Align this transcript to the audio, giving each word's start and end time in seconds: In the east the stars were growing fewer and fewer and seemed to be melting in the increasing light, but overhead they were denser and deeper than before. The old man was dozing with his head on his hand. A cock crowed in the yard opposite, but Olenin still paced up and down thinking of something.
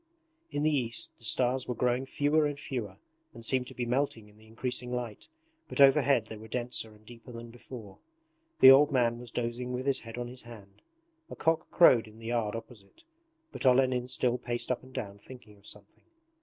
In 0.49 0.63
the 0.63 0.75
east 0.75 1.11
the 1.19 1.23
stars 1.23 1.67
were 1.67 1.75
growing 1.75 2.07
fewer 2.07 2.47
and 2.47 2.59
fewer 2.59 2.97
and 3.35 3.45
seemed 3.45 3.67
to 3.67 3.75
be 3.75 3.85
melting 3.85 4.27
in 4.29 4.37
the 4.39 4.47
increasing 4.47 4.91
light, 4.91 5.27
but 5.69 5.79
overhead 5.79 6.25
they 6.25 6.37
were 6.37 6.47
denser 6.47 6.95
and 6.95 7.05
deeper 7.05 7.31
than 7.31 7.51
before. 7.51 7.99
The 8.61 8.71
old 8.71 8.91
man 8.91 9.19
was 9.19 9.29
dozing 9.29 9.73
with 9.73 9.85
his 9.85 9.99
head 9.99 10.17
on 10.17 10.25
his 10.27 10.41
hand. 10.41 10.81
A 11.29 11.35
cock 11.35 11.69
crowed 11.69 12.07
in 12.07 12.17
the 12.17 12.25
yard 12.33 12.55
opposite, 12.55 13.03
but 13.51 13.63
Olenin 13.63 14.07
still 14.07 14.39
paced 14.39 14.71
up 14.71 14.81
and 14.81 14.91
down 14.91 15.19
thinking 15.19 15.55
of 15.59 15.67
something. 15.67 16.05